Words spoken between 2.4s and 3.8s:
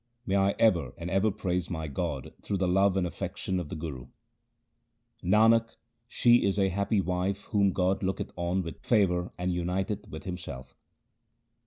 through the love and affection of the